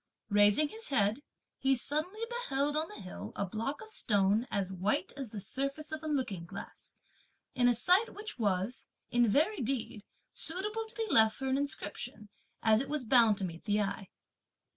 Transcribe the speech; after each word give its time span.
Raising 0.29 0.69
his 0.69 0.89
head, 0.89 1.21
he 1.59 1.75
suddenly 1.75 2.21
beheld 2.27 2.75
on 2.75 2.87
the 2.87 2.99
hill 2.99 3.33
a 3.35 3.45
block 3.45 3.81
of 3.83 3.91
stone, 3.91 4.47
as 4.49 4.73
white 4.73 5.13
as 5.15 5.29
the 5.29 5.39
surface 5.39 5.91
of 5.91 6.01
a 6.01 6.07
looking 6.07 6.43
glass, 6.47 6.97
in 7.53 7.67
a 7.67 7.75
site 7.75 8.15
which 8.15 8.39
was, 8.39 8.87
in 9.11 9.27
very 9.29 9.61
deed, 9.61 10.03
suitable 10.33 10.85
to 10.87 10.95
be 10.95 11.05
left 11.11 11.35
for 11.35 11.45
an 11.47 11.55
inscription, 11.55 12.29
as 12.63 12.81
it 12.81 12.89
was 12.89 13.05
bound 13.05 13.37
to 13.37 13.45
meet 13.45 13.65
the 13.65 13.79
eye. 13.79 14.09